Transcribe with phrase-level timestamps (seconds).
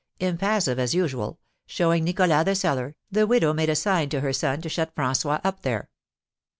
[0.19, 4.59] Impassive as usual, showing Nicholas the cellar, the widow made a sign to her son
[4.59, 5.91] to shut François up there.